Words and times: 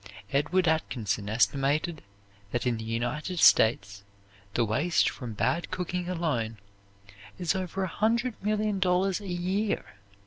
Edward 0.33 0.67
Atkinson 0.67 1.29
estimated 1.29 2.01
that 2.49 2.65
in 2.65 2.77
the 2.77 2.83
United 2.83 3.37
States 3.37 4.01
the 4.55 4.65
waste 4.65 5.07
from 5.11 5.33
bad 5.35 5.69
cooking 5.69 6.09
alone 6.09 6.57
is 7.37 7.53
over 7.53 7.83
a 7.83 7.87
hundred 7.87 8.33
million 8.43 8.79
dollars 8.79 9.21
a 9.21 9.27
year! 9.27 9.97